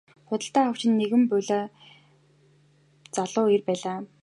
Худалдан 0.27 0.63
авагч 0.67 0.83
нь 0.87 0.97
нэгэн 0.99 1.23
булиа 1.29 1.61
залуу 3.15 3.47
эр 3.55 3.61
байлаа. 3.67 3.97